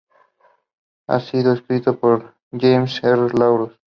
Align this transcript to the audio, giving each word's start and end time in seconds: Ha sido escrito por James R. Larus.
Ha 1.07 1.19
sido 1.19 1.53
escrito 1.53 1.99
por 1.99 2.33
James 2.51 3.03
R. 3.03 3.37
Larus. 3.37 3.77